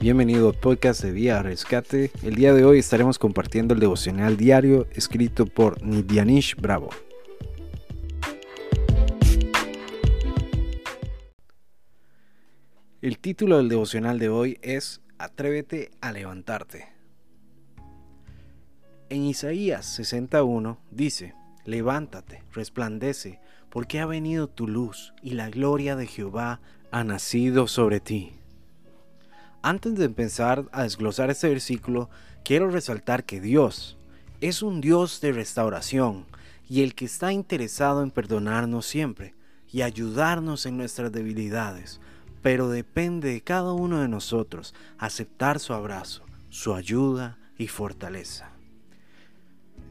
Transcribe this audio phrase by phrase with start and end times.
[0.00, 2.12] Bienvenido al podcast de Vía Rescate.
[2.22, 6.90] El día de hoy estaremos compartiendo el devocional diario escrito por Nidianish Bravo.
[13.02, 16.86] El título del devocional de hoy es Atrévete a levantarte.
[19.08, 26.06] En Isaías 61 dice, Levántate, resplandece, porque ha venido tu luz y la gloria de
[26.06, 26.60] Jehová
[26.92, 28.38] ha nacido sobre ti.
[29.68, 32.08] Antes de empezar a desglosar este versículo,
[32.42, 33.98] quiero resaltar que Dios
[34.40, 36.24] es un Dios de restauración
[36.70, 39.34] y el que está interesado en perdonarnos siempre
[39.70, 42.00] y ayudarnos en nuestras debilidades,
[42.40, 48.50] pero depende de cada uno de nosotros aceptar su abrazo, su ayuda y fortaleza.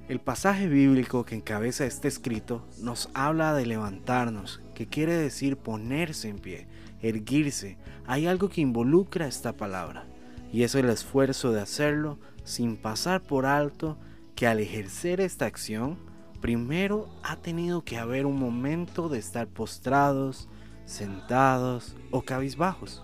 [0.07, 6.29] El pasaje bíblico que encabeza este escrito nos habla de levantarnos, que quiere decir ponerse
[6.29, 6.69] en pie,
[7.01, 7.77] erguirse.
[8.05, 10.05] Hay algo que involucra esta palabra,
[10.53, 13.97] y es el esfuerzo de hacerlo sin pasar por alto
[14.33, 15.99] que al ejercer esta acción,
[16.39, 20.47] primero ha tenido que haber un momento de estar postrados,
[20.85, 23.03] sentados o cabizbajos.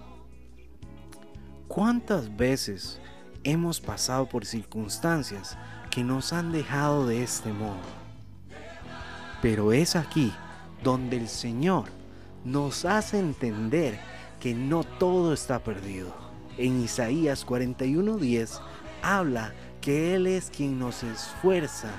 [1.67, 3.01] ¿Cuántas veces
[3.43, 5.57] hemos pasado por circunstancias
[5.93, 7.77] que nos han dejado de este modo.
[9.43, 10.33] Pero es aquí
[10.83, 11.85] donde el Señor
[12.43, 13.99] nos hace entender
[14.39, 16.11] que no todo está perdido.
[16.57, 18.59] En Isaías 41:10
[19.03, 21.91] habla que Él es quien nos esfuerza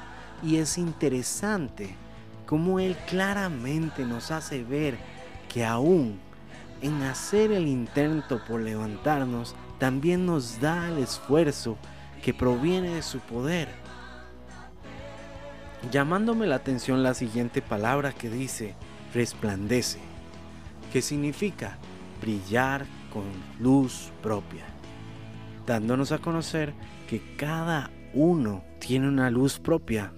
[0.43, 1.95] y es interesante
[2.47, 4.99] como Él claramente nos hace ver
[5.49, 6.19] que aún
[6.83, 11.79] en hacer el intento por levantarnos, también nos da el esfuerzo
[12.25, 13.69] que proviene de su poder
[15.93, 18.75] llamándome la atención la siguiente palabra que dice
[19.13, 19.99] resplandece,
[20.91, 21.77] que significa
[22.23, 23.25] brillar con
[23.61, 24.65] luz propia,
[25.67, 26.73] dándonos a conocer
[27.11, 30.15] que cada uno tiene una luz propia,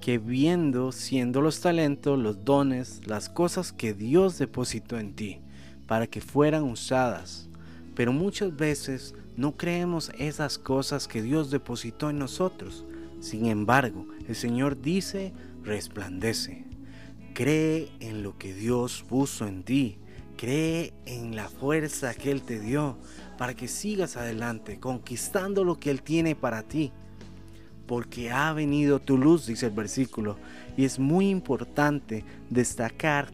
[0.00, 5.40] que viendo, siendo los talentos, los dones, las cosas que Dios depositó en ti,
[5.88, 7.47] para que fueran usadas.
[7.98, 12.84] Pero muchas veces no creemos esas cosas que Dios depositó en nosotros,
[13.18, 15.32] sin embargo, el Señor dice,
[15.64, 16.64] resplandece.
[17.34, 19.98] Cree en lo que Dios puso en ti.
[20.36, 22.96] Cree en la fuerza que Él te dio
[23.36, 26.92] para que sigas adelante, conquistando lo que Él tiene para ti.
[27.88, 30.36] Porque ha venido tu luz, dice el versículo.
[30.76, 33.32] Y es muy importante destacar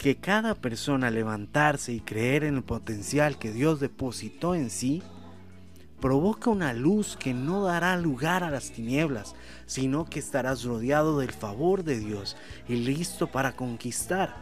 [0.00, 5.02] que cada persona levantarse y creer en el potencial que Dios depositó en sí,
[6.00, 9.34] provoca una luz que no dará lugar a las tinieblas,
[9.66, 14.34] sino que estarás rodeado del favor de Dios y listo para conquistar.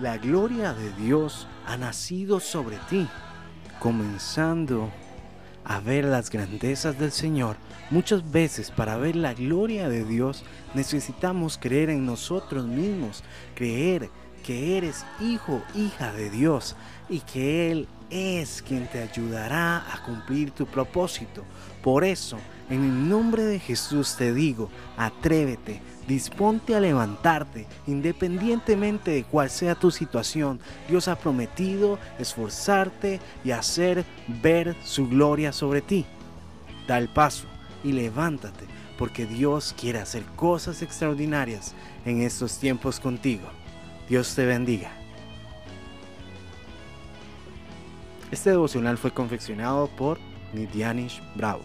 [0.00, 3.08] La gloria de Dios ha nacido sobre ti,
[3.80, 4.90] comenzando
[5.64, 7.56] a ver las grandezas del Señor.
[7.88, 13.24] Muchas veces para ver la gloria de Dios necesitamos creer en nosotros mismos,
[13.54, 16.76] creer que eres hijo, hija de Dios
[17.08, 21.44] y que Él es quien te ayudará a cumplir tu propósito.
[21.82, 22.38] Por eso,
[22.70, 29.74] en el nombre de Jesús te digo, atrévete, disponte a levantarte, independientemente de cuál sea
[29.74, 30.60] tu situación.
[30.88, 34.04] Dios ha prometido esforzarte y hacer
[34.42, 36.06] ver su gloria sobre ti.
[36.86, 37.46] Da el paso
[37.84, 38.64] y levántate,
[38.98, 41.74] porque Dios quiere hacer cosas extraordinarias
[42.04, 43.48] en estos tiempos contigo.
[44.08, 44.90] Dios te bendiga.
[48.30, 50.18] Este devocional fue confeccionado por
[50.54, 51.64] Nidianish Bravo.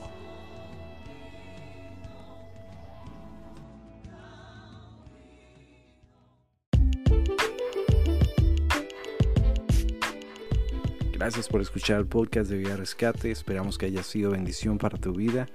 [11.13, 13.31] Gracias por escuchar el podcast de Vida Rescate.
[13.31, 15.47] Esperamos que haya sido bendición para tu vida.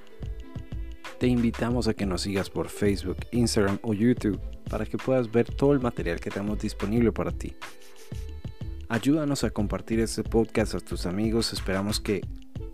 [1.19, 4.41] Te invitamos a que nos sigas por Facebook, Instagram o YouTube
[4.71, 7.57] para que puedas ver todo el material que tenemos disponible para ti.
[8.89, 11.53] Ayúdanos a compartir este podcast a tus amigos.
[11.53, 12.21] Esperamos que,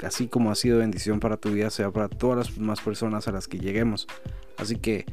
[0.02, 3.32] así como ha sido bendición para tu vida, sea para todas las más personas a
[3.32, 4.06] las que lleguemos.
[4.58, 5.06] Así que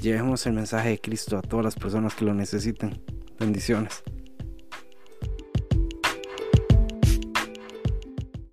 [0.00, 3.00] llevemos el mensaje de Cristo a todas las personas que lo necesiten.
[3.38, 4.02] Bendiciones.